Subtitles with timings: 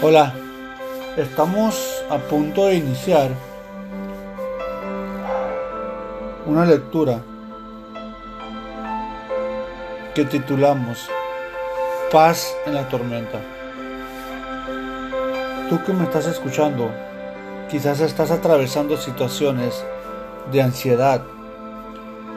[0.00, 0.32] Hola,
[1.16, 3.32] estamos a punto de iniciar
[6.46, 7.20] una lectura
[10.14, 11.10] que titulamos
[12.12, 13.40] Paz en la tormenta.
[15.68, 16.92] Tú que me estás escuchando,
[17.68, 19.84] quizás estás atravesando situaciones
[20.52, 21.22] de ansiedad,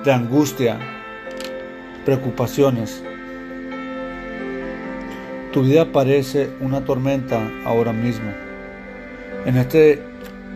[0.03, 0.79] de angustia,
[2.05, 3.03] preocupaciones
[5.51, 8.31] tu vida parece una tormenta ahora mismo.
[9.45, 10.01] En este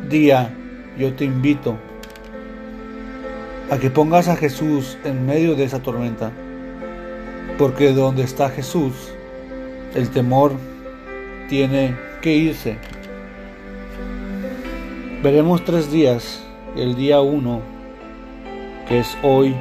[0.09, 0.53] día
[0.97, 1.77] yo te invito
[3.69, 6.31] a que pongas a Jesús en medio de esa tormenta.
[7.57, 8.93] Porque donde está Jesús,
[9.93, 10.53] el temor
[11.49, 12.77] tiene que irse.
[15.23, 16.41] Veremos tres días.
[16.75, 17.61] El día uno,
[18.87, 19.55] que es hoy,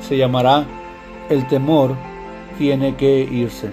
[0.00, 0.64] se llamará
[1.28, 1.96] El temor
[2.56, 3.70] tiene que irse.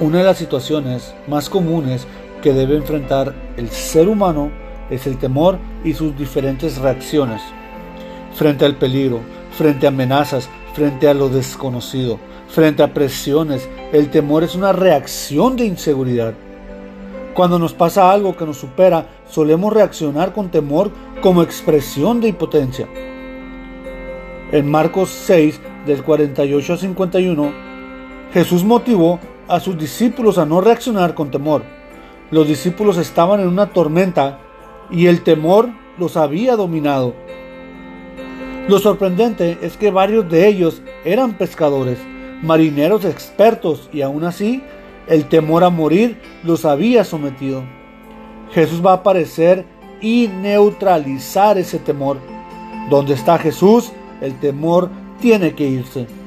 [0.00, 2.06] Una de las situaciones más comunes
[2.42, 4.50] que debe enfrentar el ser humano
[4.88, 7.42] es el temor y sus diferentes reacciones
[8.34, 9.20] frente al peligro,
[9.52, 13.68] frente a amenazas, frente a lo desconocido, frente a presiones.
[13.92, 16.34] El temor es una reacción de inseguridad.
[17.34, 22.88] Cuando nos pasa algo que nos supera, solemos reaccionar con temor como expresión de impotencia.
[24.52, 27.52] En Marcos 6, del 48 al 51,
[28.32, 29.20] Jesús motivó
[29.50, 31.62] a sus discípulos a no reaccionar con temor.
[32.30, 34.38] Los discípulos estaban en una tormenta
[34.90, 37.14] y el temor los había dominado.
[38.68, 41.98] Lo sorprendente es que varios de ellos eran pescadores,
[42.42, 44.62] marineros expertos y aún así
[45.08, 47.64] el temor a morir los había sometido.
[48.52, 49.66] Jesús va a aparecer
[50.00, 52.18] y neutralizar ese temor.
[52.88, 54.90] Donde está Jesús, el temor
[55.20, 56.19] tiene que irse.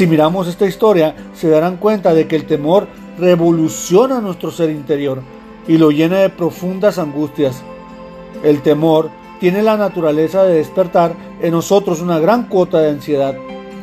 [0.00, 2.86] Si miramos esta historia, se darán cuenta de que el temor
[3.18, 5.20] revoluciona nuestro ser interior
[5.68, 7.62] y lo llena de profundas angustias.
[8.42, 11.12] El temor tiene la naturaleza de despertar
[11.42, 13.34] en nosotros una gran cuota de ansiedad.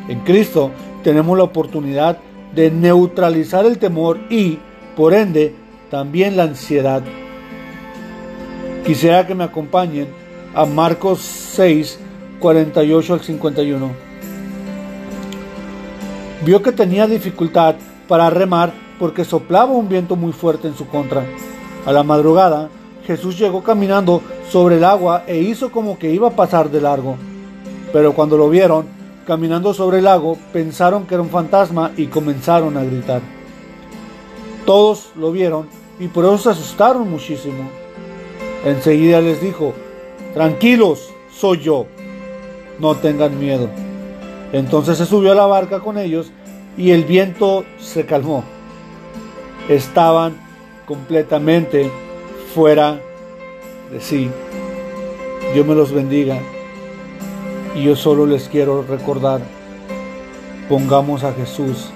[0.08, 0.72] En Cristo
[1.04, 2.18] tenemos la oportunidad
[2.52, 4.58] de neutralizar el temor y,
[4.96, 5.54] por ende,
[5.88, 7.00] también la ansiedad.
[8.84, 10.08] Quisiera que me acompañen
[10.52, 12.00] a Marcos 6,
[12.40, 14.07] 48 al 51
[16.44, 17.76] vio que tenía dificultad
[18.06, 21.24] para remar porque soplaba un viento muy fuerte en su contra.
[21.86, 22.68] A la madrugada,
[23.06, 27.16] Jesús llegó caminando sobre el agua e hizo como que iba a pasar de largo.
[27.92, 28.86] Pero cuando lo vieron
[29.26, 33.20] caminando sobre el lago, pensaron que era un fantasma y comenzaron a gritar.
[34.64, 35.66] Todos lo vieron
[36.00, 37.70] y por eso se asustaron muchísimo.
[38.64, 39.74] Enseguida les dijo,
[40.34, 41.86] tranquilos, soy yo,
[42.78, 43.68] no tengan miedo.
[44.52, 46.32] Entonces se subió a la barca con ellos
[46.76, 48.44] y el viento se calmó.
[49.68, 50.36] Estaban
[50.86, 51.90] completamente
[52.54, 53.00] fuera
[53.92, 54.30] de sí.
[55.52, 56.38] Dios me los bendiga.
[57.74, 59.40] Y yo solo les quiero recordar,
[60.68, 61.90] pongamos a Jesús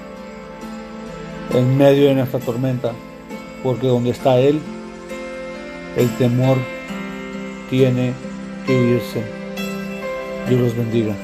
[1.54, 2.92] en medio de nuestra tormenta,
[3.62, 4.60] porque donde está Él,
[5.96, 6.56] el temor
[7.70, 8.12] tiene
[8.66, 9.22] que irse.
[10.48, 11.14] Dios los bendiga.